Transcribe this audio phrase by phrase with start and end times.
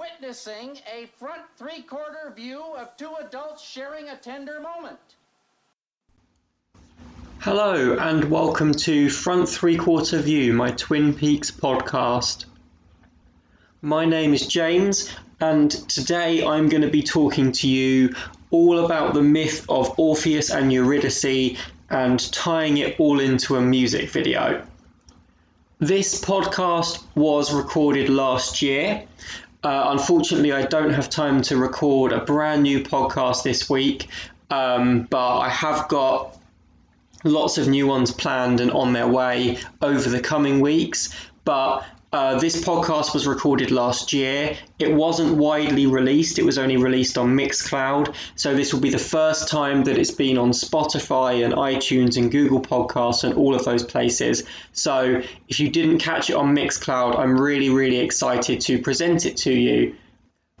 [0.00, 4.98] witnessing a front three quarter view of two adults sharing a tender moment.
[7.40, 12.46] Hello, and welcome to Front Three Quarter View, my Twin Peaks podcast.
[13.82, 18.14] My name is James, and today I'm going to be talking to you
[18.50, 21.58] all about the myth of Orpheus and Eurydice
[21.90, 24.66] and tying it all into a music video.
[25.78, 29.06] This podcast was recorded last year.
[29.62, 34.08] Uh, unfortunately, I don't have time to record a brand new podcast this week,
[34.50, 36.38] um, but I have got
[37.24, 41.14] lots of new ones planned and on their way over the coming weeks.
[41.44, 44.56] But uh, this podcast was recorded last year.
[44.80, 48.14] It wasn't widely released, it was only released on Mixcloud.
[48.34, 52.30] So, this will be the first time that it's been on Spotify and iTunes and
[52.30, 54.42] Google Podcasts and all of those places.
[54.72, 59.36] So, if you didn't catch it on Mixcloud, I'm really, really excited to present it
[59.38, 59.94] to you.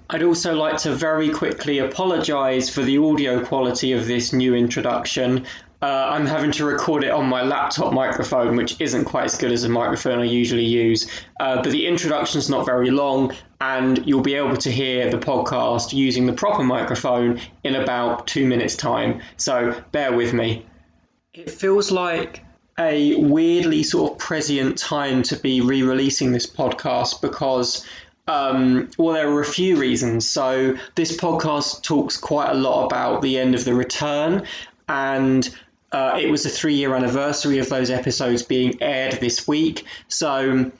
[0.08, 5.46] I'd also like to very quickly apologise for the audio quality of this new introduction.
[5.82, 9.50] Uh, I'm having to record it on my laptop microphone, which isn't quite as good
[9.50, 11.10] as the microphone I usually use.
[11.38, 15.94] Uh, but the introduction's not very long, and you'll be able to hear the podcast
[15.94, 19.22] using the proper microphone in about two minutes' time.
[19.38, 20.66] So bear with me.
[21.32, 22.44] It feels like
[22.78, 27.86] a weirdly sort of prescient time to be re releasing this podcast because.
[28.28, 30.28] Um, well, there are a few reasons.
[30.28, 34.46] So, this podcast talks quite a lot about the end of the return,
[34.88, 35.48] and
[35.92, 40.70] uh, it was a three year anniversary of those episodes being aired this week, so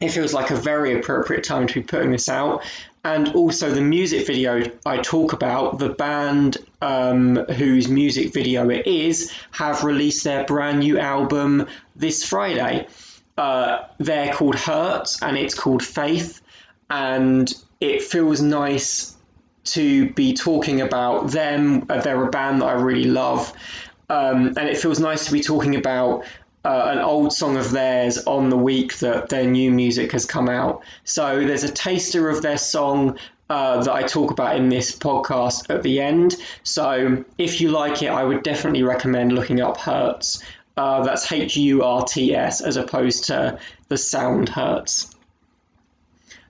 [0.00, 2.64] it feels like a very appropriate time to be putting this out.
[3.04, 8.86] And also, the music video I talk about, the band um, whose music video it
[8.86, 12.86] is, have released their brand new album this Friday.
[13.36, 16.40] Uh, they're called Hurts and it's called Faith,
[16.88, 19.14] and it feels nice
[19.64, 21.80] to be talking about them.
[21.80, 23.52] They're a band that I really love,
[24.08, 26.24] um, and it feels nice to be talking about
[26.64, 30.48] uh, an old song of theirs on the week that their new music has come
[30.48, 30.82] out.
[31.04, 33.18] So there's a taster of their song
[33.50, 36.36] uh, that I talk about in this podcast at the end.
[36.62, 40.42] So if you like it, I would definitely recommend looking up Hurts.
[40.76, 45.14] Uh, that's H U R T S as opposed to the sound Hurts.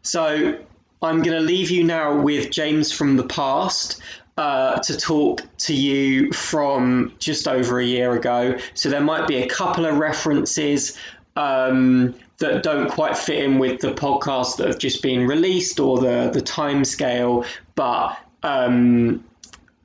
[0.03, 0.59] So
[1.03, 4.01] I'm going to leave you now with James from the past
[4.37, 8.59] uh, to talk to you from just over a year ago.
[8.75, 10.99] So there might be a couple of references
[11.37, 15.99] um, that don't quite fit in with the podcast that have just been released or
[16.01, 17.45] the the time scale,
[17.75, 19.25] but um,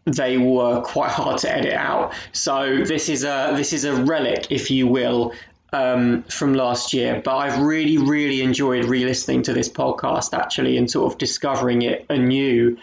[0.05, 2.13] they were quite hard to edit out.
[2.31, 5.33] So this is a this is a relic, if you will,
[5.71, 7.21] um, from last year.
[7.23, 12.07] But I've really really enjoyed re-listening to this podcast actually and sort of discovering it
[12.09, 12.77] anew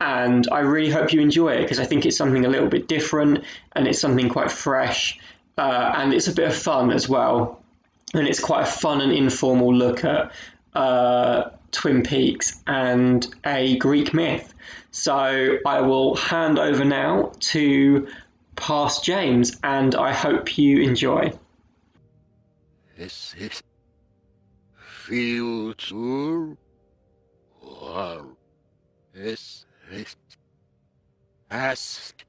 [0.00, 2.88] and I really hope you enjoy it because I think it's something a little bit
[2.88, 5.18] different and it's something quite fresh
[5.58, 7.62] uh, and it's a bit of fun as well.
[8.14, 10.32] And it's quite a fun and informal look at
[10.74, 14.54] uh, Twin Peaks and a Greek myth.
[14.90, 18.08] So I will hand over now to
[18.56, 21.32] Past James and I hope you enjoy.
[22.96, 23.62] This is
[24.76, 26.56] future
[27.60, 28.26] or
[29.14, 29.66] is
[31.48, 32.24] Past.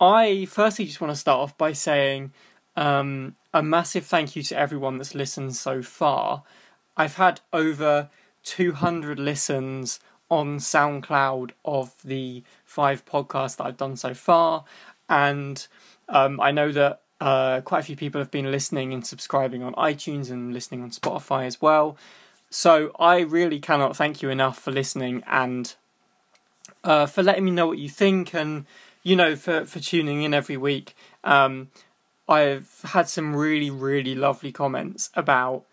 [0.00, 2.32] I firstly just want to start off by saying
[2.76, 6.42] um, a massive thank you to everyone that's listened so far.
[6.96, 8.10] I've had over
[8.44, 10.00] 200 listens
[10.30, 14.64] on SoundCloud of the five podcasts that I've done so far,
[15.08, 15.66] and
[16.08, 19.72] um, I know that uh, quite a few people have been listening and subscribing on
[19.74, 21.96] iTunes and listening on Spotify as well.
[22.50, 25.74] So I really cannot thank you enough for listening and
[26.86, 28.64] uh, for letting me know what you think and
[29.02, 30.96] you know for for tuning in every week.
[31.24, 31.68] Um,
[32.28, 35.64] I've had some really really lovely comments about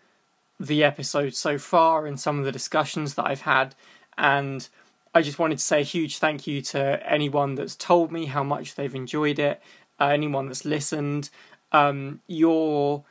[0.60, 3.74] the episode so far and some of the discussions that I've had
[4.16, 4.68] and
[5.14, 8.42] I just wanted to say a huge thank you to anyone that's told me how
[8.42, 9.62] much they've enjoyed it,
[10.00, 11.30] uh, anyone that's listened.
[11.70, 13.04] Um, your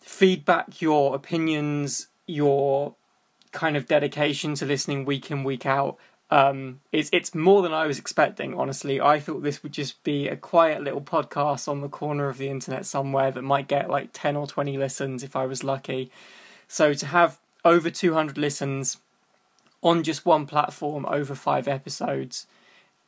[0.00, 2.94] feedback, your opinions, your
[3.52, 5.98] kind of dedication to listening week in, week out
[6.30, 8.54] um, it's it's more than I was expecting.
[8.54, 12.38] Honestly, I thought this would just be a quiet little podcast on the corner of
[12.38, 16.10] the internet somewhere that might get like ten or twenty listens if I was lucky.
[16.68, 18.98] So to have over two hundred listens
[19.82, 22.46] on just one platform over five episodes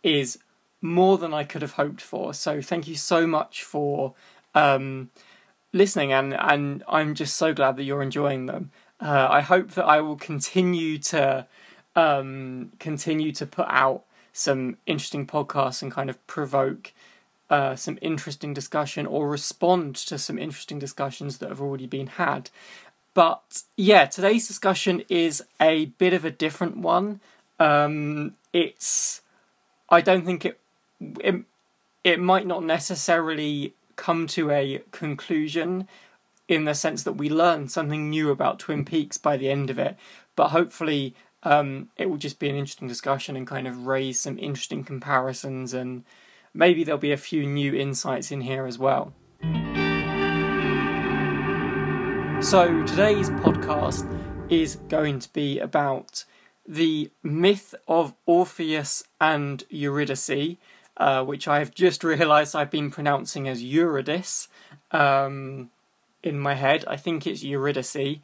[0.02, 0.38] is
[0.80, 2.34] more than I could have hoped for.
[2.34, 4.14] So thank you so much for
[4.54, 5.10] um,
[5.72, 8.72] listening, and and I'm just so glad that you're enjoying them.
[9.00, 11.46] Uh, I hope that I will continue to
[11.96, 16.92] um, continue to put out some interesting podcasts and kind of provoke
[17.50, 22.48] uh, some interesting discussion or respond to some interesting discussions that have already been had.
[23.14, 27.20] But yeah, today's discussion is a bit of a different one.
[27.58, 29.20] Um, it's,
[29.90, 30.58] I don't think it,
[31.20, 31.42] it,
[32.04, 35.86] it might not necessarily come to a conclusion
[36.48, 39.78] in the sense that we learn something new about Twin Peaks by the end of
[39.78, 39.96] it,
[40.36, 44.38] but hopefully um, it will just be an interesting discussion and kind of raise some
[44.38, 46.04] interesting comparisons and
[46.54, 49.12] maybe there'll be a few new insights in here as well.
[52.42, 54.08] So today's podcast
[54.50, 56.24] is going to be about
[56.66, 60.56] the myth of Orpheus and Eurydice,
[60.96, 64.48] uh, which I've just realised I've been pronouncing as Eurydice
[64.90, 65.70] um,
[66.22, 66.84] in my head.
[66.86, 68.20] I think it's Eurydice.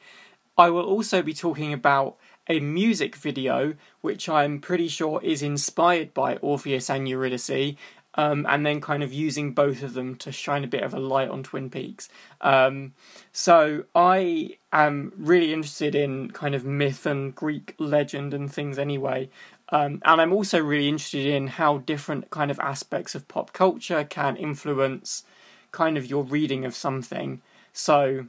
[0.57, 2.17] I will also be talking about
[2.49, 7.77] a music video, which I'm pretty sure is inspired by Orpheus and Eurydice,
[8.15, 10.99] um, and then kind of using both of them to shine a bit of a
[10.99, 12.09] light on Twin Peaks.
[12.41, 12.95] Um,
[13.33, 19.31] so I am really interested in kind of myth and Greek legend and things anyway.
[19.71, 24.03] Um, and I'm also really interested in how different kind of aspects of pop culture
[24.03, 25.25] can influence
[25.71, 27.43] kind of your reading of something.
[27.73, 28.27] So,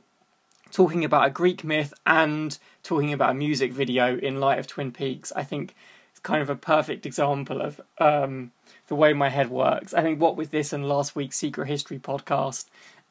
[0.71, 4.91] talking about a Greek myth and talking about a music video in light of Twin
[4.91, 5.75] Peaks, I think
[6.11, 8.51] it's kind of a perfect example of um,
[8.87, 9.93] the way my head works.
[9.93, 12.65] I think what with this and last week's Secret History podcast,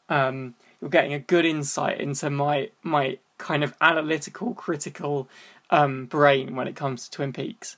[0.09, 5.29] um, you're getting a good insight into my my kind of analytical, critical
[5.71, 7.77] um, brain when it comes to Twin Peaks.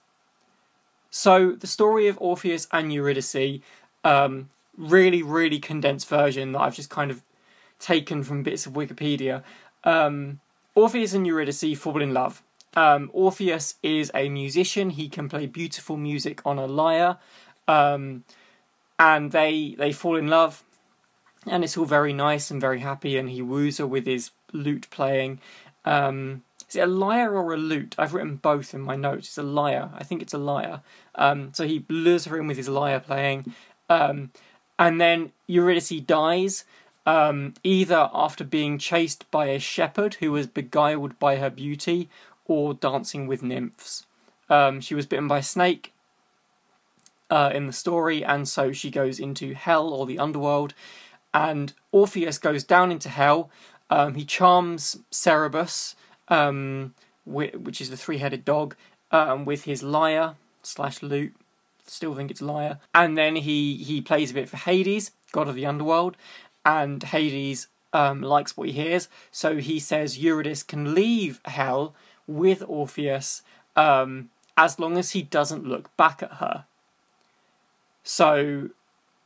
[1.11, 3.61] So the story of Orpheus and Eurydice,
[4.05, 7.23] um, really, really condensed version that I've just kind of
[7.79, 9.43] taken from bits of Wikipedia.
[9.85, 10.41] Um,
[10.75, 12.43] Orpheus and Eurydice fall in love.
[12.75, 14.91] Um, Orpheus is a musician.
[14.91, 17.19] He can play beautiful music on a lyre,
[17.67, 18.25] um,
[18.99, 20.63] and they they fall in love,
[21.47, 23.17] and it's all very nice and very happy.
[23.17, 25.41] And he woos her with his lute playing.
[25.85, 27.97] Um, is it a lyre or a lute?
[27.99, 29.29] I've written both in my notes.
[29.29, 29.91] It's a lyre.
[29.93, 30.83] I think it's a lyre.
[31.17, 33.53] Um, so he lures her in with his lyre playing,
[33.89, 34.31] um,
[34.79, 36.65] and then Eurydice dies
[37.07, 42.09] um, either after being chased by a shepherd who was beguiled by her beauty
[42.45, 44.07] or dancing with nymphs.
[44.49, 45.93] Um, she was bitten by a snake
[47.31, 50.75] uh, in the story, and so she goes into hell or the underworld.
[51.33, 53.51] And Orpheus goes down into hell.
[53.89, 55.95] Um, he charms Cerberus,
[56.29, 56.95] um,
[57.25, 58.75] which is the three-headed dog,
[59.13, 61.35] um, with his lyre slash lute.
[61.87, 62.79] Still think it's lyre.
[62.95, 66.17] And then he he plays a bit for Hades, god of the underworld,
[66.65, 71.95] and Hades um, likes what he hears, so he says Eurydice can leave hell
[72.27, 73.43] with Orpheus
[73.77, 76.65] um, as long as he doesn't look back at her.
[78.03, 78.71] So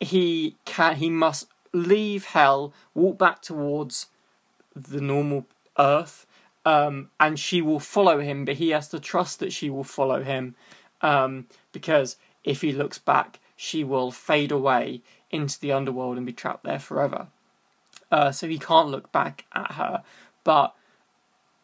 [0.00, 4.06] he can he must leave hell, walk back towards
[4.74, 5.46] the normal
[5.78, 6.26] earth,
[6.64, 10.22] um, and she will follow him, but he has to trust that she will follow
[10.22, 10.54] him
[11.02, 15.02] um, because if he looks back, she will fade away
[15.34, 17.28] into the underworld and be trapped there forever.
[18.10, 20.02] Uh, so he can't look back at her,
[20.44, 20.74] but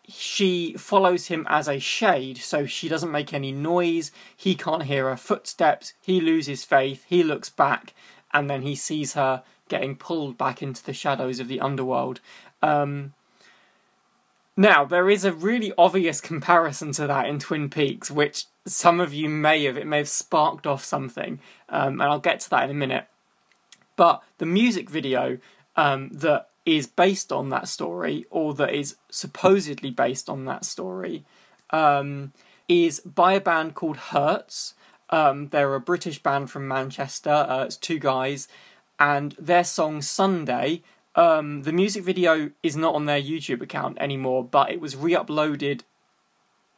[0.08, 4.10] she follows him as a shade, so she doesn't make any noise.
[4.36, 5.92] He can't hear her footsteps.
[6.00, 7.04] He loses faith.
[7.08, 7.94] He looks back,
[8.32, 12.20] and then he sees her getting pulled back into the shadows of the underworld.
[12.60, 13.14] Um,
[14.56, 19.14] now, there is a really obvious comparison to that in Twin Peaks, which some of
[19.14, 22.64] you may have, it may have sparked off something, um, and I'll get to that
[22.64, 23.06] in a minute.
[24.00, 25.36] But the music video
[25.76, 31.22] um, that is based on that story, or that is supposedly based on that story,
[31.68, 32.32] um,
[32.66, 34.72] is by a band called Hurts.
[35.10, 37.28] Um, they're a British band from Manchester.
[37.28, 38.48] Uh, it's two guys,
[38.98, 40.80] and their song Sunday.
[41.14, 45.82] Um, the music video is not on their YouTube account anymore, but it was re-uploaded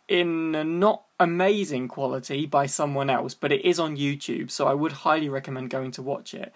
[0.08, 4.74] in a not amazing quality by someone else, but it is on YouTube, so I
[4.74, 6.52] would highly recommend going to watch it.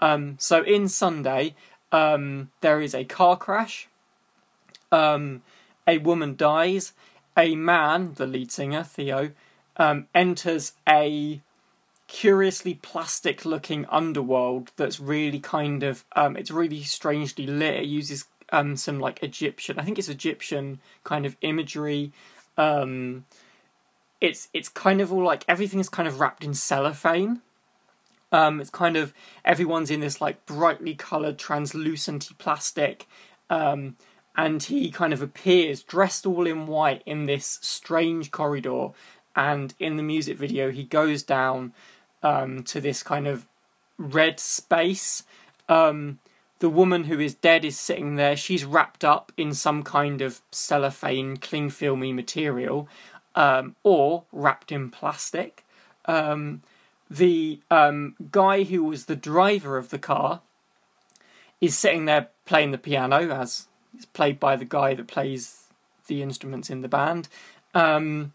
[0.00, 1.54] Um, so in Sunday,
[1.92, 3.88] um, there is a car crash.
[4.92, 5.42] Um,
[5.86, 6.92] a woman dies.
[7.36, 9.30] A man, the lead singer Theo,
[9.76, 11.40] um, enters a
[12.08, 17.76] curiously plastic looking underworld that's really kind of um, it's really strangely lit.
[17.82, 22.12] It uses um, some like Egyptian, I think it's Egyptian kind of imagery.
[24.20, 27.40] It's it's kind of all like everything is kind of wrapped in cellophane.
[28.30, 33.06] Um, it's kind of everyone's in this like brightly coloured, translucent plastic,
[33.48, 33.96] um,
[34.36, 38.90] and he kind of appears dressed all in white in this strange corridor,
[39.34, 41.72] and in the music video, he goes down
[42.22, 43.46] um, to this kind of
[43.98, 45.24] red space.
[45.68, 46.18] Um,
[46.60, 48.36] the woman who is dead is sitting there.
[48.36, 52.88] She's wrapped up in some kind of cellophane, cling filmy material,
[53.34, 55.64] um, or wrapped in plastic.
[56.06, 56.62] Um,
[57.10, 60.40] the um, guy who was the driver of the car
[61.60, 65.64] is sitting there playing the piano, as it's played by the guy that plays
[66.06, 67.28] the instruments in the band.
[67.74, 68.32] Um,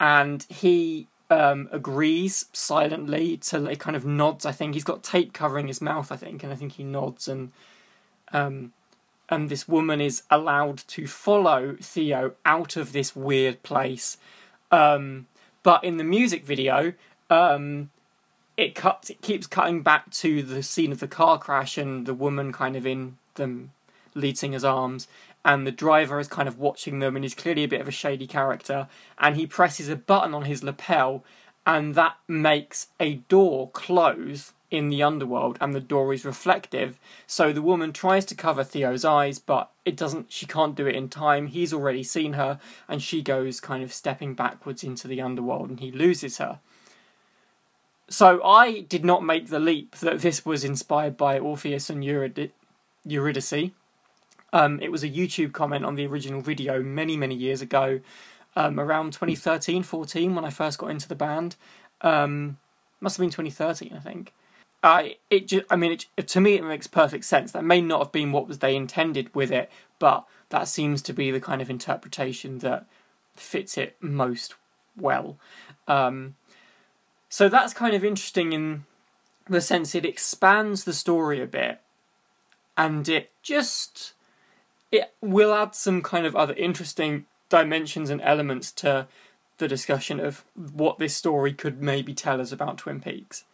[0.00, 4.46] and he um, agrees silently to like kind of nods.
[4.46, 6.10] I think he's got tape covering his mouth.
[6.12, 7.52] I think, and I think he nods, and
[8.32, 8.72] um,
[9.28, 14.18] and this woman is allowed to follow Theo out of this weird place.
[14.70, 15.26] Um,
[15.62, 16.92] but in the music video,
[17.28, 17.90] um,
[18.56, 19.10] it cuts.
[19.10, 22.76] It keeps cutting back to the scene of the car crash and the woman kind
[22.76, 23.66] of in the
[24.14, 25.08] lead singer's arms,
[25.46, 27.92] and the driver is kind of watching them and he's clearly a bit of a
[27.92, 31.24] shady character and he presses a button on his lapel
[31.64, 36.98] and that makes a door close in the underworld and the door is reflective
[37.28, 40.96] so the woman tries to cover Theo's eyes but it doesn't she can't do it
[40.96, 42.58] in time he's already seen her
[42.88, 46.58] and she goes kind of stepping backwards into the underworld and he loses her
[48.08, 52.50] so I did not make the leap that this was inspired by Orpheus and Eurydice
[54.52, 58.00] um, it was a YouTube comment on the original video many, many years ago,
[58.54, 61.56] um, around 2013, 14, when I first got into the band.
[62.00, 62.58] Um,
[63.00, 64.32] must have been 2013, I think.
[64.82, 67.52] I it just, I mean, it, to me, it makes perfect sense.
[67.52, 71.12] That may not have been what was they intended with it, but that seems to
[71.12, 72.86] be the kind of interpretation that
[73.34, 74.54] fits it most
[74.96, 75.36] well.
[75.88, 76.36] Um,
[77.36, 78.86] so that's kind of interesting in
[79.46, 81.82] the sense it expands the story a bit,
[82.78, 84.14] and it just
[84.90, 89.06] it will add some kind of other interesting dimensions and elements to
[89.58, 93.44] the discussion of what this story could maybe tell us about Twin Peaks.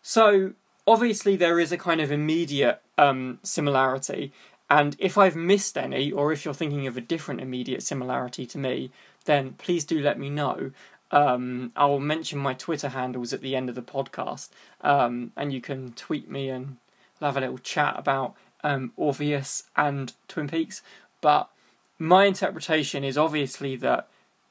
[0.00, 0.54] So,
[0.86, 4.32] obviously, there is a kind of immediate um, similarity,
[4.70, 8.56] and if I've missed any, or if you're thinking of a different immediate similarity to
[8.56, 8.90] me,
[9.26, 10.70] then please do let me know.
[11.12, 14.48] Um, I'll mention my Twitter handles at the end of the podcast,
[14.80, 16.76] um, and you can tweet me and
[17.20, 20.82] have a little chat about um, Orpheus and Twin Peaks,
[21.20, 21.50] but
[21.98, 24.08] my interpretation is obviously that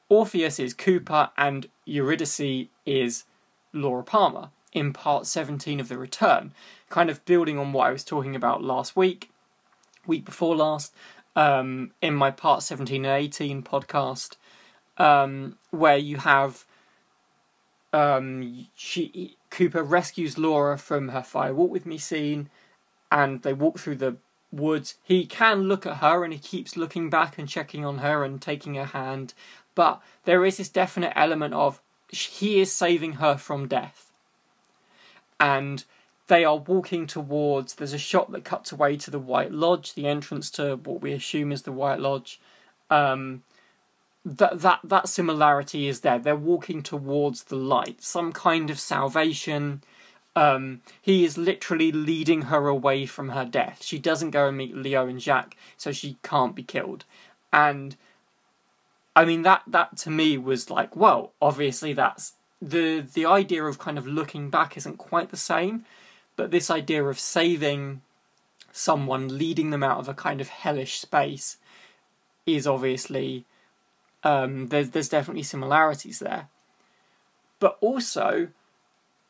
[0.08, 3.24] Orpheus is Cooper and Eurydice is
[3.72, 6.52] Laura Palmer in part 17 of The Return,
[6.88, 9.30] kind of building on what I was talking about last week,
[10.06, 10.94] week before last,
[11.34, 14.36] um, in my part 17 and 18 podcast,
[15.00, 16.66] um, where you have
[17.92, 22.50] um, she Cooper rescues Laura from her fire walk with me scene
[23.10, 24.18] and they walk through the
[24.52, 24.96] woods.
[25.02, 28.40] He can look at her and he keeps looking back and checking on her and
[28.40, 29.32] taking her hand,
[29.74, 31.80] but there is this definite element of
[32.10, 34.12] he is saving her from death.
[35.40, 35.82] And
[36.26, 40.06] they are walking towards there's a shot that cuts away to the White Lodge, the
[40.06, 42.38] entrance to what we assume is the White Lodge.
[42.90, 43.42] Um,
[44.24, 46.18] that that that similarity is there.
[46.18, 49.82] They're walking towards the light, some kind of salvation,
[50.36, 53.82] um, he is literally leading her away from her death.
[53.82, 57.04] She doesn't go and meet Leo and Jacques, so she can't be killed.
[57.52, 57.96] And
[59.16, 63.78] I mean that that to me was like, well, obviously that's the the idea of
[63.78, 65.84] kind of looking back isn't quite the same,
[66.36, 68.02] but this idea of saving
[68.72, 71.56] someone, leading them out of a kind of hellish space,
[72.46, 73.44] is obviously
[74.24, 76.48] um, there's there's definitely similarities there.
[77.58, 78.48] But also,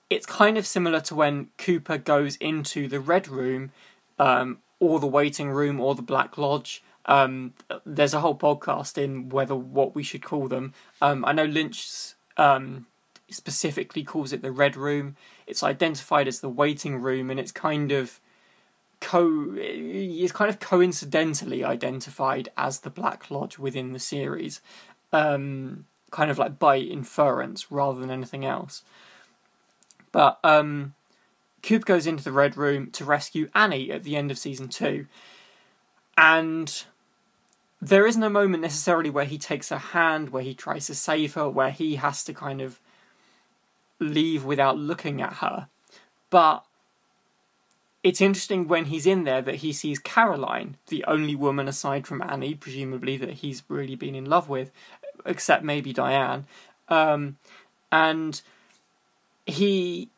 [0.08, 3.72] it's kind of similar to when Cooper goes into the Red Room,
[4.18, 6.82] um, or the Waiting Room, or the Black Lodge.
[7.06, 7.54] Um,
[7.84, 10.74] there's a whole podcast in whether what we should call them.
[11.00, 12.86] Um, I know Lynch um,
[13.30, 15.16] specifically calls it the Red Room.
[15.46, 18.20] It's identified as the Waiting Room, and it's kind of
[19.00, 24.60] co is kind of coincidentally identified as the Black Lodge within the series,
[25.12, 28.82] um, kind of like by inference rather than anything else.
[30.12, 30.94] But um,
[31.62, 35.06] Coop goes into the Red Room to rescue Annie at the end of season two.
[36.16, 36.84] And
[37.80, 41.34] there isn't a moment necessarily where he takes her hand, where he tries to save
[41.34, 42.78] her, where he has to kind of
[43.98, 45.68] leave without looking at her.
[46.28, 46.64] But
[48.02, 52.22] it's interesting when he's in there that he sees Caroline, the only woman aside from
[52.22, 54.70] Annie, presumably that he's really been in love with,
[55.26, 56.46] except maybe Diane.
[56.88, 57.36] Um,
[57.92, 58.40] and
[59.46, 60.08] he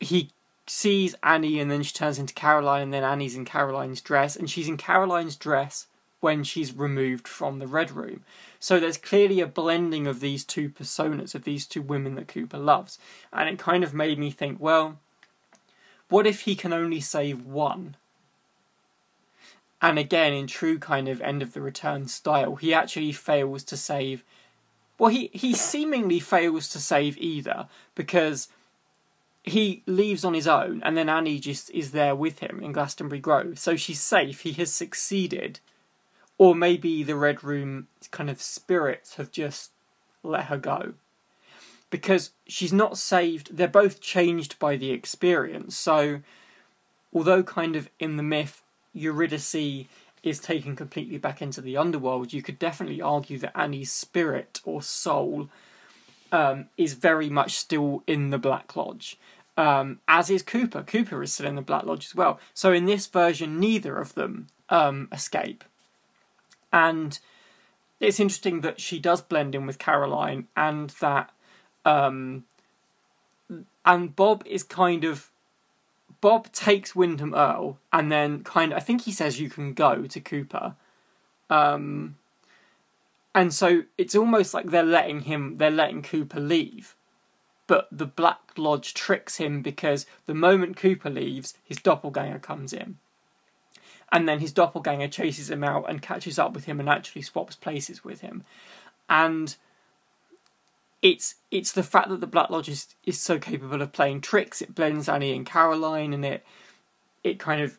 [0.00, 0.30] he
[0.66, 4.48] sees Annie and then she turns into Caroline and then Annie's in Caroline's dress and
[4.48, 5.86] she's in Caroline's dress
[6.20, 8.24] when she's removed from the Red Room.
[8.58, 12.56] So there's clearly a blending of these two personas, of these two women that Cooper
[12.56, 12.98] loves.
[13.30, 14.98] And it kind of made me think, well,
[16.08, 17.96] what if he can only save one?
[19.80, 23.76] And again, in true kind of end of the return style, he actually fails to
[23.76, 24.24] save.
[24.98, 28.48] Well, he, he seemingly fails to save either because
[29.42, 33.20] he leaves on his own and then Annie just is there with him in Glastonbury
[33.20, 33.58] Grove.
[33.58, 35.60] So she's safe, he has succeeded.
[36.38, 39.70] Or maybe the Red Room kind of spirits have just
[40.22, 40.94] let her go.
[41.94, 45.76] Because she's not saved, they're both changed by the experience.
[45.76, 46.22] So,
[47.14, 49.86] although kind of in the myth, Eurydice
[50.24, 54.82] is taken completely back into the underworld, you could definitely argue that Annie's spirit or
[54.82, 55.48] soul
[56.32, 59.16] um, is very much still in the Black Lodge.
[59.56, 60.82] Um, as is Cooper.
[60.82, 62.40] Cooper is still in the Black Lodge as well.
[62.54, 65.62] So in this version, neither of them um, escape.
[66.72, 67.20] And
[68.00, 71.30] it's interesting that she does blend in with Caroline, and that
[71.84, 72.44] um,
[73.84, 75.30] and Bob is kind of
[76.20, 80.06] Bob takes Windom Earle, and then kind of I think he says you can go
[80.06, 80.76] to Cooper.
[81.50, 82.16] Um,
[83.34, 86.94] and so it's almost like they're letting him they're letting Cooper leave
[87.66, 92.98] but the Black Lodge tricks him because the moment Cooper leaves, his doppelganger comes in.
[94.12, 97.56] And then his doppelganger chases him out and catches up with him and actually swaps
[97.56, 98.44] places with him.
[99.08, 99.56] And
[101.04, 104.60] it's it's the fact that the Black Lodge is, is so capable of playing tricks.
[104.60, 106.44] It blends Annie and Caroline and it
[107.22, 107.78] it kind of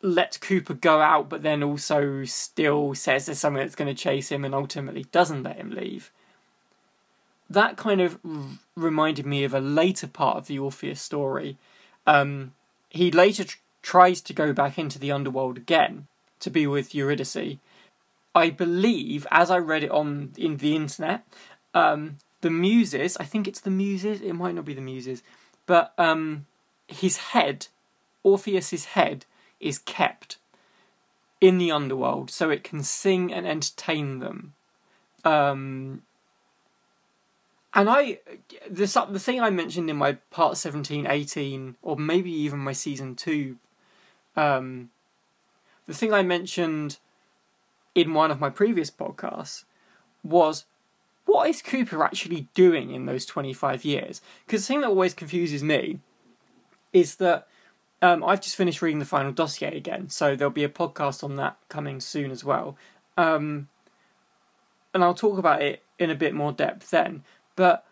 [0.00, 4.30] lets Cooper go out but then also still says there's something that's going to chase
[4.30, 6.12] him and ultimately doesn't let him leave
[7.48, 8.42] that kind of r-
[8.74, 11.56] reminded me of a later part of the Orpheus story.
[12.06, 12.52] Um,
[12.88, 16.06] he later tr- tries to go back into the underworld again
[16.40, 17.58] to be with Eurydice.
[18.34, 21.24] I believe, as I read it on in the internet,
[21.72, 23.16] um, the Muses.
[23.16, 24.20] I think it's the Muses.
[24.20, 25.24] It might not be the Muses,
[25.66, 26.46] but um,
[26.86, 27.66] his head,
[28.22, 29.26] Orpheus's head,
[29.58, 30.38] is kept
[31.40, 34.54] in the underworld so it can sing and entertain them.
[35.24, 36.02] Um,
[37.74, 38.20] and I,
[38.70, 43.16] the the thing I mentioned in my part 17, 18, or maybe even my season
[43.16, 43.56] two,
[44.36, 44.90] um,
[45.86, 46.98] the thing I mentioned
[47.96, 49.64] in one of my previous podcasts
[50.22, 50.64] was
[51.26, 54.22] what is Cooper actually doing in those 25 years?
[54.46, 55.98] Because the thing that always confuses me
[56.92, 57.46] is that
[58.00, 61.36] um, I've just finished reading the final dossier again, so there'll be a podcast on
[61.36, 62.76] that coming soon as well.
[63.16, 63.68] Um,
[64.94, 67.24] and I'll talk about it in a bit more depth then.
[67.54, 67.84] But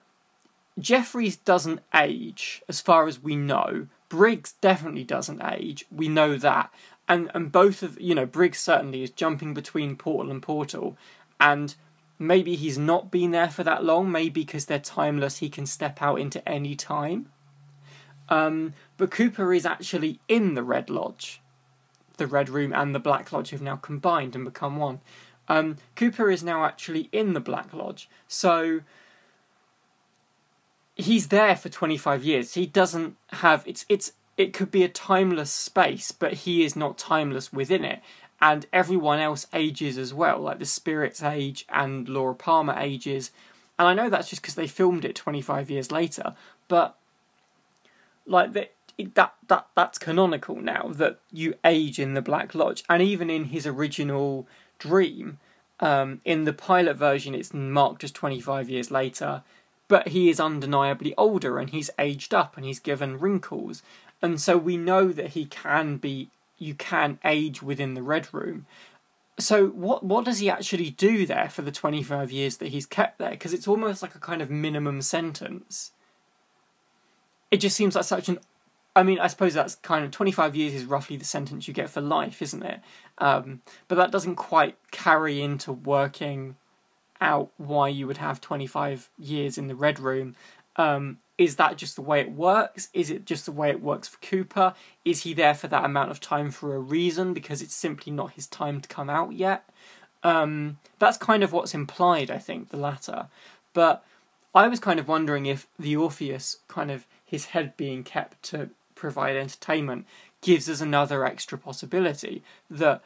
[0.78, 3.88] Jeffries doesn't age, as far as we know.
[4.08, 5.84] Briggs definitely doesn't age.
[5.90, 6.72] We know that.
[7.08, 10.96] And and both of you know, Briggs certainly is jumping between portal and portal.
[11.40, 11.74] And
[12.26, 16.00] maybe he's not been there for that long, maybe because they're timeless, he can step
[16.02, 17.30] out into any time.
[18.28, 21.40] Um, but Cooper is actually in the Red Lodge.
[22.16, 25.00] The Red Room and the Black Lodge have now combined and become one.
[25.48, 28.08] Um, Cooper is now actually in the Black Lodge.
[28.28, 28.80] So
[30.94, 32.54] he's there for 25 years.
[32.54, 36.98] He doesn't have it's it's it could be a timeless space, but he is not
[36.98, 38.00] timeless within it.
[38.44, 43.30] And everyone else ages as well, like the spirits age and Laura Palmer ages.
[43.78, 46.34] And I know that's just because they filmed it 25 years later,
[46.68, 46.96] but
[48.26, 48.72] like that
[49.14, 53.46] that that that's canonical now that you age in the Black Lodge, and even in
[53.46, 54.46] his original
[54.78, 55.38] dream,
[55.80, 59.42] um, in the pilot version, it's marked as 25 years later
[59.88, 63.82] but he is undeniably older and he's aged up and he's given wrinkles.
[64.22, 66.30] And so we know that he can be,
[66.64, 68.66] you can age within the Red Room.
[69.38, 73.18] So what what does he actually do there for the 25 years that he's kept
[73.18, 73.30] there?
[73.30, 75.92] Because it's almost like a kind of minimum sentence.
[77.50, 78.38] It just seems like such an
[78.96, 81.90] I mean, I suppose that's kind of 25 years is roughly the sentence you get
[81.90, 82.80] for life, isn't it?
[83.18, 86.56] Um, but that doesn't quite carry into working
[87.20, 90.36] out why you would have 25 years in the Red Room.
[90.76, 92.88] Um, is that just the way it works?
[92.92, 94.74] Is it just the way it works for Cooper?
[95.04, 98.32] Is he there for that amount of time for a reason because it's simply not
[98.32, 99.68] his time to come out yet?
[100.22, 103.26] Um, that's kind of what's implied, I think, the latter.
[103.72, 104.04] But
[104.54, 108.70] I was kind of wondering if the Orpheus, kind of his head being kept to
[108.94, 110.06] provide entertainment,
[110.40, 113.02] gives us another extra possibility that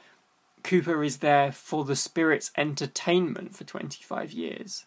[0.62, 4.84] Cooper is there for the spirit's entertainment for 25 years.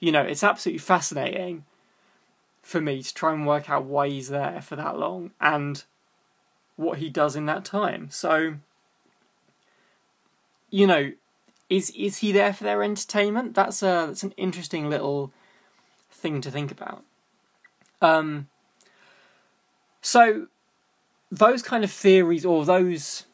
[0.00, 1.64] You know, it's absolutely fascinating
[2.64, 5.84] for me to try and work out why he's there for that long and
[6.76, 8.08] what he does in that time.
[8.10, 8.54] So,
[10.70, 11.12] you know,
[11.68, 13.54] is is he there for their entertainment?
[13.54, 15.30] That's a that's an interesting little
[16.10, 17.04] thing to think about.
[18.00, 18.48] Um,
[20.00, 20.46] so
[21.30, 23.26] those kind of theories or those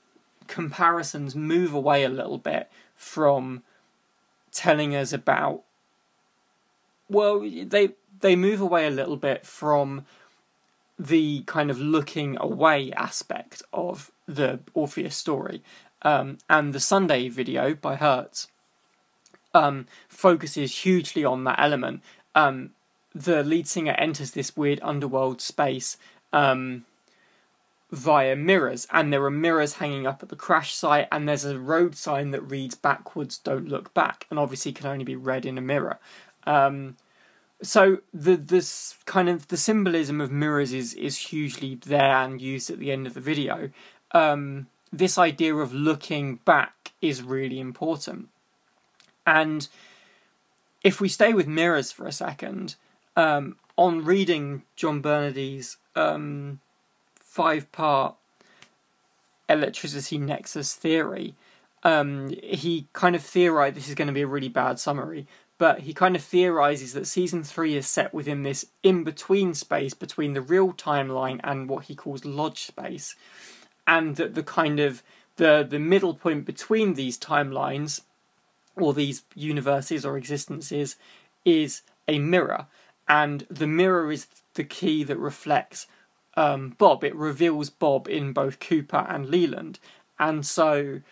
[0.48, 3.62] comparisons move away a little bit from
[4.50, 5.62] telling us about
[7.08, 7.90] well they
[8.20, 10.04] they move away a little bit from
[10.98, 15.62] the kind of looking away aspect of the Orpheus story.
[16.02, 18.48] Um, and the Sunday video by Hurts
[19.54, 22.02] um, focuses hugely on that element.
[22.34, 22.70] Um,
[23.14, 25.96] the lead singer enters this weird underworld space
[26.32, 26.84] um,
[27.90, 31.58] via mirrors, and there are mirrors hanging up at the crash site, and there's a
[31.58, 35.58] road sign that reads backwards, don't look back, and obviously can only be read in
[35.58, 35.98] a mirror.
[36.46, 36.96] Um,
[37.62, 42.70] so the this kind of the symbolism of mirrors is is hugely there and used
[42.70, 43.70] at the end of the video.
[44.12, 48.28] Um, this idea of looking back is really important,
[49.26, 49.68] and
[50.82, 52.76] if we stay with mirrors for a second,
[53.16, 56.60] um, on reading John Bernardy's um,
[57.16, 58.14] five part
[59.48, 61.34] electricity nexus theory,
[61.82, 65.26] um, he kind of theorized this is going to be a really bad summary,
[65.60, 69.92] but he kind of theorizes that season three is set within this in between space
[69.92, 73.14] between the real timeline and what he calls lodge space,
[73.86, 75.02] and that the kind of
[75.36, 78.00] the the middle point between these timelines
[78.74, 80.96] or these universes or existences
[81.44, 82.64] is a mirror,
[83.06, 85.86] and the mirror is the key that reflects
[86.38, 87.04] um, Bob.
[87.04, 89.78] It reveals Bob in both Cooper and Leland,
[90.18, 91.02] and so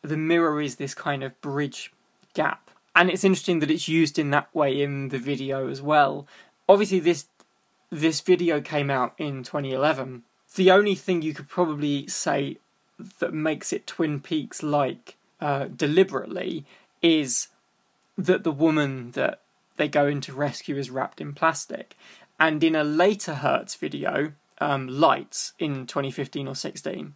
[0.00, 1.92] the mirror is this kind of bridge
[2.32, 2.61] gap
[2.94, 6.26] and it's interesting that it's used in that way in the video as well.
[6.68, 7.26] Obviously, this
[7.90, 10.22] this video came out in 2011.
[10.54, 12.58] The only thing you could probably say
[13.18, 16.64] that makes it Twin Peaks like uh, deliberately
[17.02, 17.48] is
[18.16, 19.40] that the woman that
[19.76, 21.96] they go into rescue is wrapped in plastic.
[22.38, 27.14] And in a later Hurts video, um, Lights in 2015 or 16,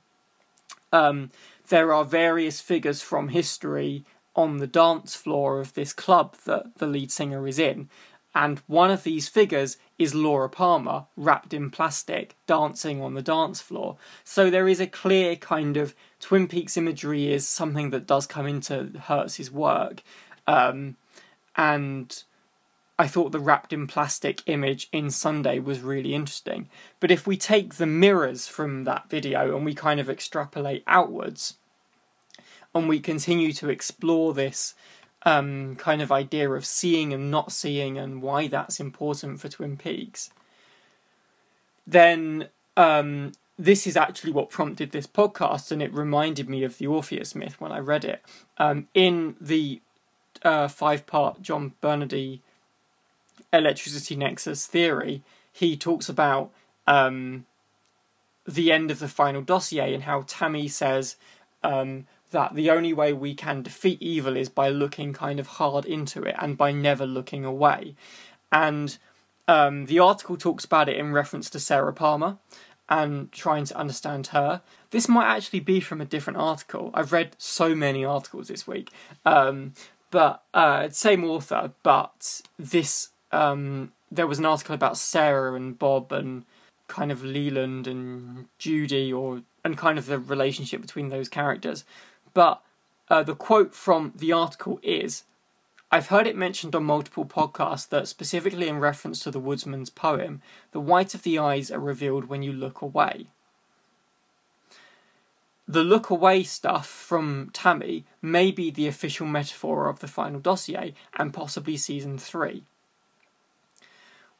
[0.92, 1.30] um,
[1.68, 4.04] there are various figures from history
[4.36, 7.88] on the dance floor of this club that the lead singer is in.
[8.34, 13.62] And one of these figures is Laura Palmer, wrapped in plastic, dancing on the dance
[13.62, 13.96] floor.
[14.24, 18.46] So there is a clear kind of Twin Peaks imagery is something that does come
[18.46, 20.02] into Hurts's work.
[20.46, 20.96] Um,
[21.56, 22.22] and
[22.98, 26.68] I thought the wrapped in plastic image in Sunday was really interesting.
[27.00, 31.56] But if we take the mirrors from that video and we kind of extrapolate outwards,
[32.76, 34.74] and we continue to explore this
[35.24, 39.76] um, kind of idea of seeing and not seeing and why that's important for Twin
[39.76, 40.30] Peaks,
[41.86, 46.86] then um, this is actually what prompted this podcast, and it reminded me of the
[46.86, 48.22] Orpheus myth when I read it.
[48.58, 49.80] Um, in the
[50.42, 52.42] uh, five part John Bernardy
[53.52, 56.50] electricity nexus theory, he talks about
[56.86, 57.46] um,
[58.46, 61.16] the end of the final dossier and how Tammy says
[61.64, 65.84] um, that the only way we can defeat evil is by looking kind of hard
[65.84, 67.94] into it and by never looking away.
[68.50, 68.96] And
[69.48, 72.38] um, the article talks about it in reference to Sarah Palmer
[72.88, 74.62] and trying to understand her.
[74.90, 76.90] This might actually be from a different article.
[76.94, 78.90] I've read so many articles this week,
[79.24, 79.74] um,
[80.10, 81.72] but uh, same author.
[81.82, 86.44] But this um, there was an article about Sarah and Bob and
[86.88, 91.84] kind of Leland and Judy, or and kind of the relationship between those characters.
[92.36, 92.60] But
[93.08, 95.24] uh, the quote from the article is
[95.90, 100.42] I've heard it mentioned on multiple podcasts that, specifically in reference to the woodsman's poem,
[100.72, 103.28] the white of the eyes are revealed when you look away.
[105.66, 110.92] The look away stuff from Tammy may be the official metaphor of the final dossier
[111.18, 112.64] and possibly season 3.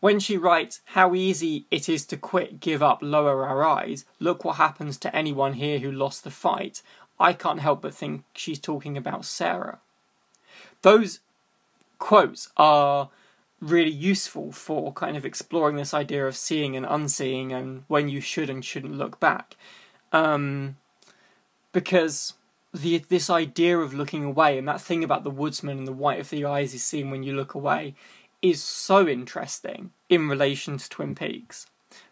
[0.01, 4.45] When she writes, How easy it is to quit, give up, lower our eyes, look
[4.45, 6.83] what happens to anyone here who lost the fight,
[7.19, 9.81] I can't help but think she's talking about Sarah.
[10.83, 11.21] Those
[11.99, 13.11] quotes are
[13.61, 18.21] really useful for kind of exploring this idea of seeing and unseeing and when you
[18.21, 19.57] should and shouldn't look back.
[20.13, 20.77] Um,
[21.73, 22.35] because
[22.73, 26.21] the this idea of looking away and that thing about the woodsman and the white
[26.21, 27.95] of the eyes is seen when you look away
[28.43, 31.67] is so interesting in relation to Twin Peaks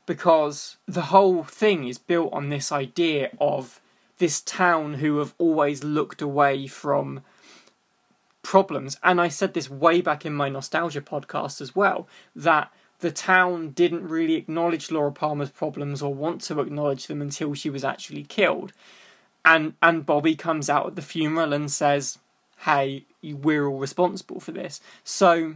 [0.06, 3.80] because the whole thing is built on this idea of
[4.18, 7.22] this town who have always looked away from
[8.42, 8.96] problems.
[9.02, 13.70] And I said this way back in my nostalgia podcast as well that the town
[13.70, 18.22] didn't really acknowledge Laura Palmer's problems or want to acknowledge them until she was actually
[18.22, 18.72] killed.
[19.44, 22.18] And and Bobby comes out at the funeral and says,
[22.58, 24.80] hey, we're all responsible for this.
[25.02, 25.54] So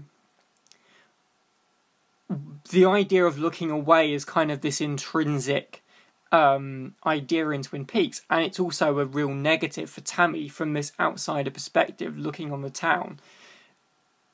[2.70, 5.82] the idea of looking away is kind of this intrinsic
[6.32, 10.92] um, idea in Twin Peaks, and it's also a real negative for Tammy from this
[11.00, 13.20] outsider perspective looking on the town.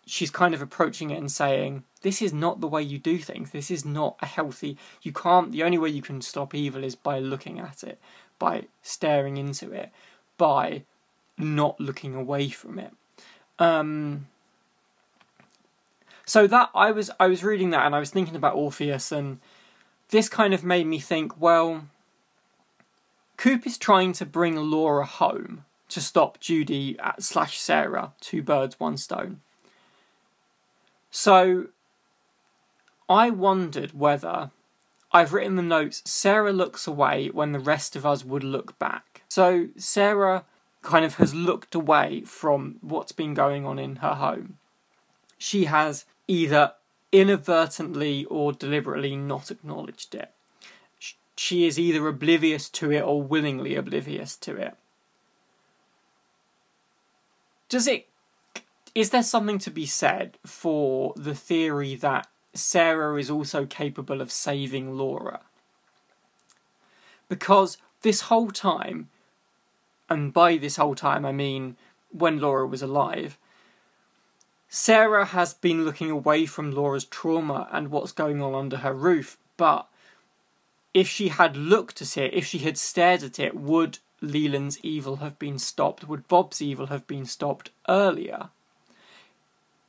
[0.06, 3.50] She's kind of approaching it and saying, This is not the way you do things.
[3.50, 4.76] This is not a healthy.
[5.02, 5.52] You can't.
[5.52, 7.98] The only way you can stop evil is by looking at it,
[8.38, 9.90] by staring into it,
[10.36, 10.82] by
[11.38, 12.92] not looking away from it.
[13.58, 14.26] Um,
[16.26, 19.40] so that I was I was reading that and I was thinking about Orpheus and
[20.14, 21.88] this kind of made me think, well,
[23.36, 28.78] Coop is trying to bring Laura home to stop Judy at, slash Sarah, two birds,
[28.78, 29.40] one stone.
[31.10, 31.66] So
[33.08, 34.52] I wondered whether
[35.10, 39.22] I've written the notes Sarah looks away when the rest of us would look back.
[39.28, 40.44] So Sarah
[40.82, 44.58] kind of has looked away from what's been going on in her home.
[45.38, 46.74] She has either
[47.14, 50.32] inadvertently or deliberately not acknowledged it.
[51.36, 54.76] She is either oblivious to it or willingly oblivious to it.
[57.68, 58.08] Does it
[58.94, 64.30] is there something to be said for the theory that Sarah is also capable of
[64.30, 65.40] saving Laura?
[67.28, 69.08] Because this whole time,
[70.08, 71.76] and by this whole time I mean
[72.10, 73.38] when Laura was alive,
[74.76, 79.38] Sarah has been looking away from Laura's trauma and what's going on under her roof,
[79.56, 79.86] but
[80.92, 85.18] if she had looked at it, if she had stared at it, would Leland's evil
[85.18, 86.08] have been stopped?
[86.08, 88.48] Would Bob's evil have been stopped earlier?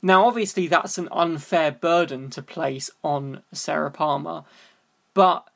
[0.04, 4.44] Now, obviously, that's an unfair burden to place on Sarah Palmer,
[5.16, 5.48] but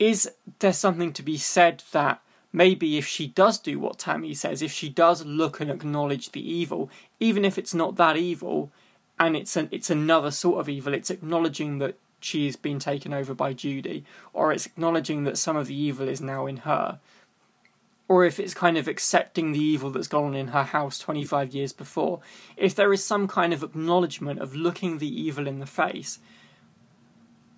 [0.00, 2.20] is there something to be said that
[2.58, 6.44] maybe if she does do what Tammy says, if she does look and acknowledge the
[6.60, 6.90] evil,
[7.20, 8.72] even if it's not that evil,
[9.16, 13.32] and it's an it's another sort of evil, it's acknowledging that she's been taken over
[13.32, 16.98] by Judy, or it's acknowledging that some of the evil is now in her,
[18.08, 21.54] or if it's kind of accepting the evil that's gone on in her house 25
[21.54, 22.18] years before,
[22.56, 26.18] if there is some kind of acknowledgement of looking the evil in the face,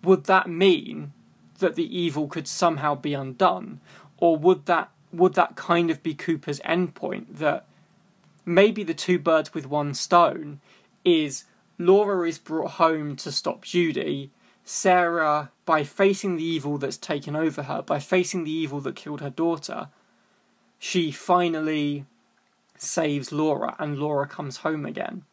[0.02, 1.14] would that mean
[1.60, 3.80] that the evil could somehow be undone?
[4.20, 7.66] Or would that would that kind of be Cooper's endpoint that
[8.44, 10.60] maybe the two birds with one stone
[11.04, 11.44] is
[11.78, 14.30] Laura is brought home to stop Judy.
[14.62, 19.20] Sarah, by facing the evil that's taken over her, by facing the evil that killed
[19.20, 19.88] her daughter,
[20.78, 22.04] she finally
[22.76, 25.24] saves Laura and Laura comes home again.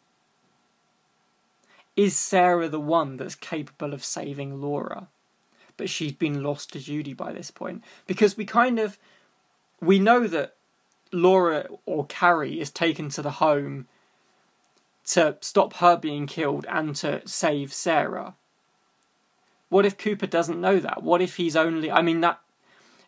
[1.96, 5.08] Is Sarah the one that's capable of saving Laura?
[5.78, 8.98] But she's been lost to Judy by this point because we kind of
[9.80, 10.56] we know that
[11.12, 13.88] Laura or Carrie is taken to the home
[15.06, 18.36] to stop her being killed and to save Sarah.
[19.70, 21.04] What if Cooper doesn't know that?
[21.04, 22.40] What if he's only I mean that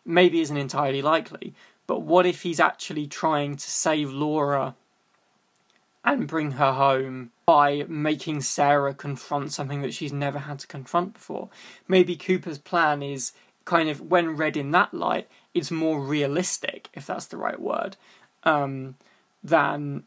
[0.04, 1.54] maybe isn't entirely likely,
[1.86, 4.76] but what if he's actually trying to save Laura
[6.04, 11.14] and bring her home by making Sarah confront something that she's never had to confront
[11.14, 11.50] before.
[11.86, 13.32] Maybe Cooper's plan is
[13.64, 17.96] kind of, when read in that light, it's more realistic, if that's the right word,
[18.44, 18.96] um,
[19.44, 20.04] than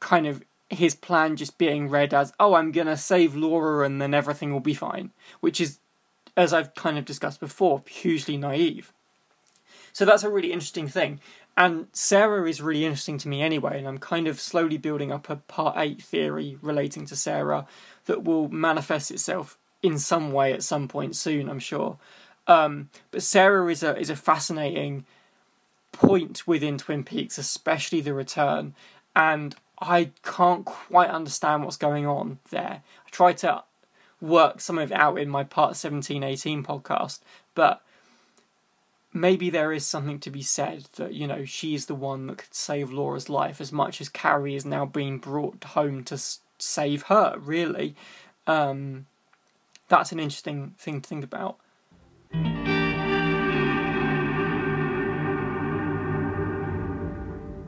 [0.00, 4.00] kind of his plan just being read as, oh, I'm going to save Laura and
[4.00, 5.78] then everything will be fine, which is,
[6.36, 8.92] as I've kind of discussed before, hugely naive.
[9.92, 11.20] So that's a really interesting thing.
[11.56, 15.28] And Sarah is really interesting to me anyway, and I'm kind of slowly building up
[15.28, 17.66] a part 8 theory relating to Sarah
[18.06, 21.98] that will manifest itself in some way at some point soon, I'm sure.
[22.46, 25.04] Um, but Sarah is a is a fascinating
[25.92, 28.74] point within Twin Peaks, especially the return,
[29.14, 32.82] and I can't quite understand what's going on there.
[33.06, 33.64] I tried to
[34.20, 37.20] work some of it out in my part 1718 podcast,
[37.54, 37.82] but
[39.12, 42.54] maybe there is something to be said that you know she's the one that could
[42.54, 46.20] save Laura's life as much as Carrie is now being brought home to
[46.58, 47.36] save her.
[47.38, 47.94] Really,
[48.46, 49.06] um,
[49.88, 51.58] that's an interesting thing to think about.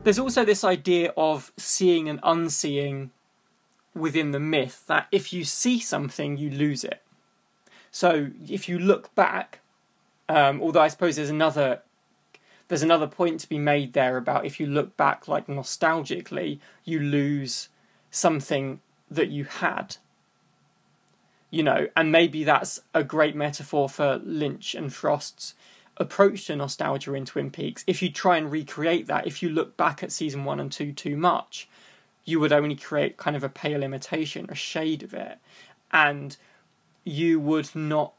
[0.03, 3.09] There's also this idea of seeing and unseeing
[3.95, 7.01] within the myth that if you see something, you lose it.
[7.89, 9.61] So if you look back,
[10.29, 11.81] um, although I suppose there's another
[12.67, 16.99] there's another point to be made there about if you look back like nostalgically, you
[16.99, 17.69] lose
[18.09, 19.97] something that you had.
[21.51, 25.53] You know, and maybe that's a great metaphor for Lynch and Frost's
[25.97, 29.77] approach to nostalgia in Twin Peaks, if you try and recreate that, if you look
[29.77, 31.69] back at season one and two too much,
[32.25, 35.37] you would only create kind of a pale imitation, a shade of it,
[35.91, 36.37] and
[37.03, 38.13] you would not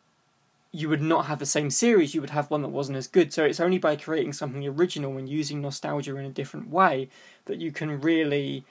[0.76, 3.32] you would not have the same series, you would have one that wasn't as good.
[3.32, 7.08] So it's only by creating something original and using nostalgia in a different way
[7.46, 8.62] that you can really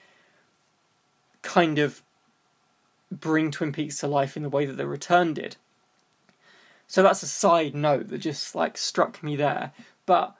[1.42, 2.04] kind of
[3.10, 5.56] bring Twin Peaks to life in the way that The Return did.
[6.86, 9.72] So that's a side note that just like struck me there.
[10.06, 10.36] But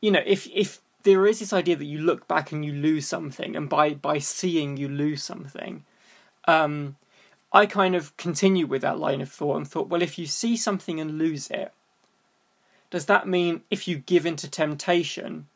[0.00, 3.06] you know, if if there is this idea that you look back and you lose
[3.06, 5.84] something, and by by seeing you lose something,
[6.48, 6.96] um,
[7.54, 10.56] I kind of continue with that line of thought and thought, well, if you see
[10.56, 11.72] something and lose it,
[12.90, 15.46] does that mean if you give into temptation?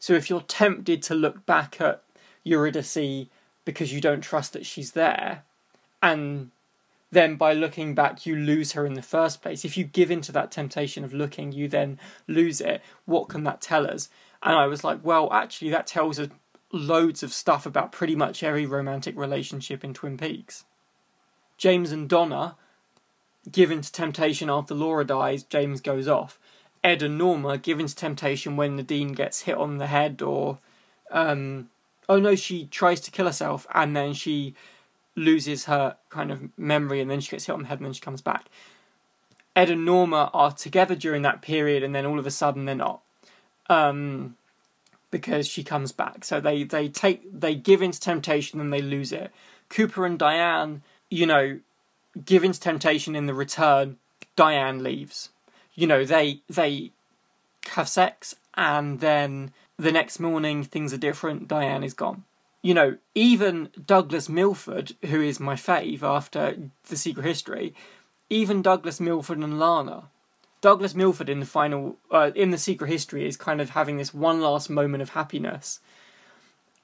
[0.00, 2.02] So if you're tempted to look back at
[2.42, 3.28] Eurydice
[3.64, 5.44] because you don't trust that she's there,
[6.02, 6.50] and
[7.12, 9.64] then by looking back you lose her in the first place.
[9.64, 12.82] If you give into that temptation of looking, you then lose it.
[13.06, 14.08] What can that tell us?
[14.42, 16.28] And I was like, well, actually, that tells us
[16.72, 20.64] loads of stuff about pretty much every romantic relationship in Twin Peaks.
[21.56, 22.56] James and Donna,
[23.50, 26.38] given to temptation after Laura dies, James goes off.
[26.82, 30.58] Ed and Norma, given to temptation when Nadine gets hit on the head or.
[31.10, 31.70] Um,
[32.08, 34.54] oh no, she tries to kill herself and then she
[35.16, 37.92] loses her kind of memory and then she gets hit on the head and then
[37.92, 38.46] she comes back.
[39.56, 42.74] Ed and Norma are together during that period and then all of a sudden they're
[42.74, 43.00] not.
[43.68, 44.36] Um,
[45.10, 46.24] because she comes back.
[46.24, 49.30] So they, they take they give into temptation and they lose it.
[49.68, 50.82] Cooper and Diane
[51.14, 51.60] you know,
[52.24, 53.98] given to temptation in the return,
[54.34, 55.28] Diane leaves.
[55.74, 56.90] You know, they they
[57.70, 62.24] have sex and then the next morning things are different, Diane is gone.
[62.62, 66.56] You know, even Douglas Milford, who is my fave after
[66.88, 67.74] The Secret History,
[68.28, 70.04] even Douglas Milford and Lana.
[70.60, 74.14] Douglas Milford in the final, uh, in The Secret History, is kind of having this
[74.14, 75.80] one last moment of happiness.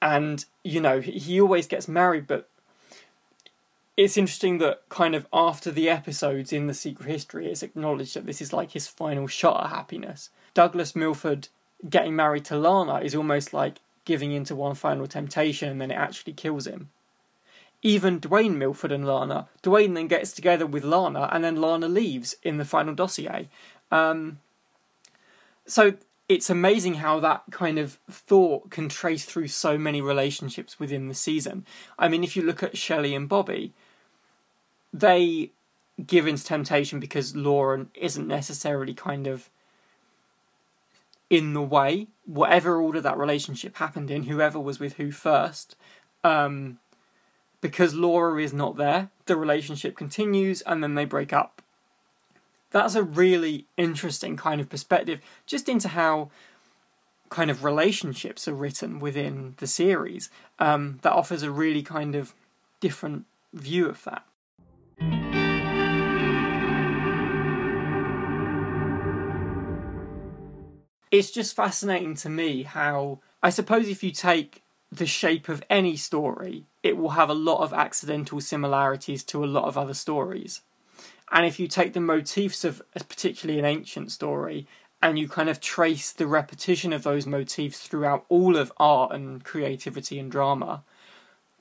[0.01, 2.47] And, you know, he always gets married, but
[4.01, 8.25] it's interesting that kind of after the episodes in the secret history it's acknowledged that
[8.25, 10.31] this is like his final shot at happiness.
[10.55, 11.49] Douglas milford
[11.87, 15.95] getting married to lana is almost like giving into one final temptation and then it
[15.95, 16.89] actually kills him.
[17.83, 22.35] Even dwayne milford and lana dwayne then gets together with lana and then lana leaves
[22.41, 23.49] in the final dossier.
[23.91, 24.39] Um,
[25.67, 25.93] so
[26.27, 31.13] it's amazing how that kind of thought can trace through so many relationships within the
[31.13, 31.67] season.
[31.99, 33.73] I mean, if you look at Shelley and Bobby,
[34.93, 35.51] they
[36.05, 39.49] give into temptation because Laura isn't necessarily kind of
[41.29, 42.07] in the way.
[42.25, 45.75] Whatever order that relationship happened in, whoever was with who first,
[46.23, 46.79] um,
[47.61, 51.61] because Laura is not there, the relationship continues and then they break up.
[52.71, 56.29] That's a really interesting kind of perspective just into how
[57.29, 60.29] kind of relationships are written within the series.
[60.59, 62.33] Um, that offers a really kind of
[62.79, 64.25] different view of that.
[71.11, 75.97] It's just fascinating to me how, I suppose, if you take the shape of any
[75.97, 80.61] story, it will have a lot of accidental similarities to a lot of other stories.
[81.31, 84.67] And if you take the motifs of particularly an ancient story
[85.01, 89.43] and you kind of trace the repetition of those motifs throughout all of art and
[89.43, 90.83] creativity and drama,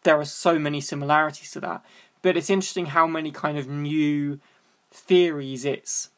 [0.03, 1.85] there are so many similarities to that.
[2.23, 4.41] But it's interesting how many kind of new
[4.91, 6.10] theories it's,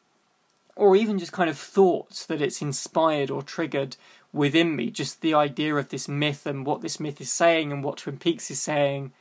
[0.75, 3.95] or even just kind of thoughts that it's inspired or triggered
[4.31, 4.89] within me.
[4.89, 8.17] Just the idea of this myth and what this myth is saying and what Twin
[8.17, 9.11] Peaks is saying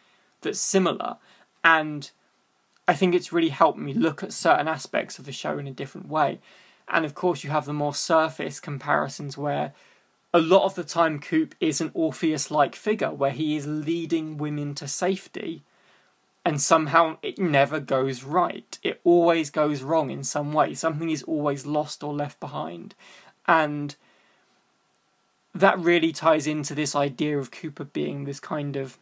[0.40, 1.16] that's similar.
[1.62, 2.10] And
[2.88, 5.72] I think it's really helped me look at certain aspects of the show in a
[5.72, 6.40] different way.
[6.88, 9.72] And of course, you have the more surface comparisons where
[10.34, 14.38] a lot of the time Coop is an Orpheus like figure where he is leading
[14.38, 15.62] women to safety
[16.44, 18.78] and somehow it never goes right.
[18.82, 20.74] It always goes wrong in some way.
[20.74, 22.94] Something is always lost or left behind.
[23.46, 23.94] And
[25.54, 28.98] that really ties into this idea of Cooper being this kind of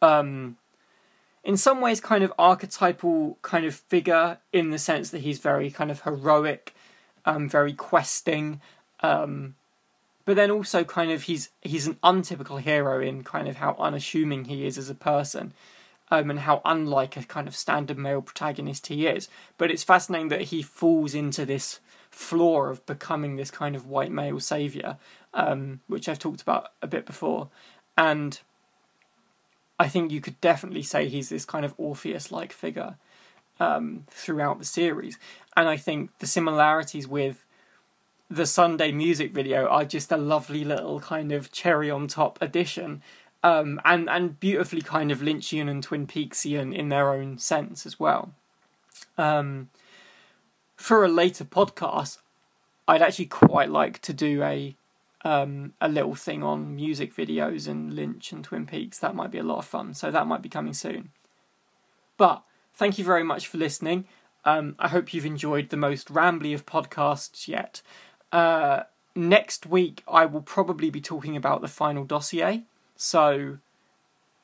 [0.00, 0.56] um
[1.42, 5.70] in some ways kind of archetypal kind of figure in the sense that he's very
[5.70, 6.74] kind of heroic,
[7.24, 8.60] um, very questing,
[9.00, 9.54] um,
[10.24, 14.46] but then also kind of he's he's an untypical hero in kind of how unassuming
[14.46, 15.52] he is as a person
[16.10, 19.28] um, and how unlike a kind of standard male protagonist he is.
[19.58, 21.80] But it's fascinating that he falls into this
[22.10, 24.96] flaw of becoming this kind of white male savior,
[25.34, 27.48] um, which I've talked about a bit before.
[27.98, 28.40] And
[29.78, 32.96] I think you could definitely say he's this kind of Orpheus like figure
[33.60, 35.18] um, throughout the series.
[35.56, 37.44] And I think the similarities with
[38.28, 43.02] the Sunday music video are just a lovely little kind of cherry on top addition.
[43.42, 48.00] Um, and and beautifully kind of Lynchian and Twin Peaksian in their own sense as
[48.00, 48.32] well.
[49.16, 49.68] Um,
[50.76, 52.18] for a later podcast,
[52.88, 54.74] I'd actually quite like to do a
[55.24, 58.98] um, a little thing on music videos and Lynch and Twin Peaks.
[58.98, 59.94] That might be a lot of fun.
[59.94, 61.10] So that might be coming soon.
[62.16, 62.42] But
[62.74, 64.06] thank you very much for listening.
[64.44, 67.82] Um, I hope you've enjoyed the most rambly of podcasts yet.
[68.30, 68.84] Uh,
[69.16, 72.62] next week, I will probably be talking about the final dossier.
[72.96, 73.58] So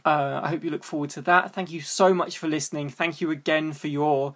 [0.04, 1.52] uh, I hope you look forward to that.
[1.52, 2.90] Thank you so much for listening.
[2.90, 4.34] Thank you again for your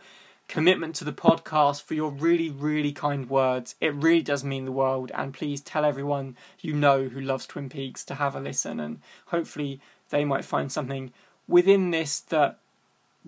[0.49, 3.75] commitment to the podcast, for your really, really kind words.
[3.81, 5.11] It really does mean the world.
[5.15, 8.81] And please tell everyone you know who loves Twin Peaks to have a listen.
[8.81, 11.13] And hopefully they might find something
[11.49, 12.59] within this that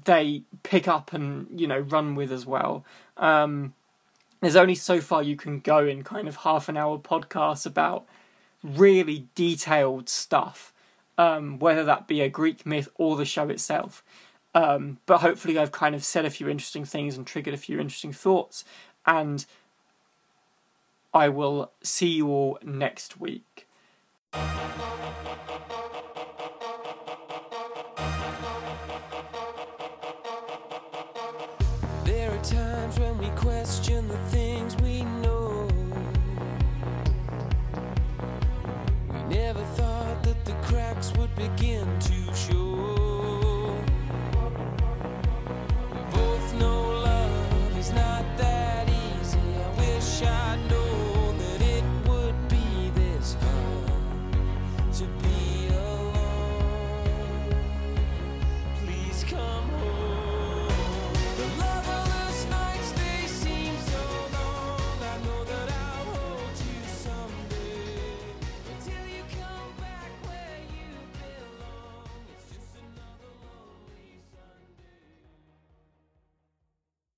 [0.04, 2.84] they pick up and, you know, run with as well.
[3.16, 3.74] Um,
[4.40, 8.06] there's only so far you can go in kind of half an hour podcasts about
[8.62, 10.72] really detailed stuff,
[11.18, 14.02] um, whether that be a Greek myth or the show itself.
[14.54, 17.78] Um, but hopefully, I've kind of said a few interesting things and triggered a few
[17.78, 18.64] interesting thoughts.
[19.04, 19.44] And
[21.12, 23.66] I will see you all next week.